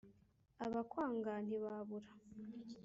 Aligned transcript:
abakwanga 0.65 1.33
ntibabura 1.45 2.09